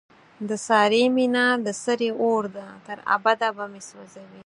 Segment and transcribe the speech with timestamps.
[0.49, 4.39] د سارې مینه د سرې اورده، تر ابده به مې سو ځوي.